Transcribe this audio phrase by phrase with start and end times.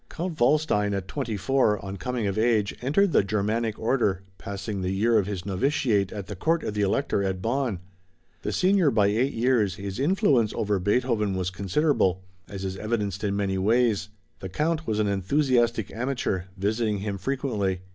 [0.09, 4.89] Count Waldstein at twenty four, on coming of age, entered the Germanic order, passing the
[4.89, 7.77] year of his novitiate at the Court of the Elector at Bonn.
[8.41, 13.35] The senior by eight years, his influence over Beethoven was considerable, as is evidenced in
[13.35, 14.09] many ways.
[14.39, 17.81] The Count was an enthusiastic amateur, visiting him frequently.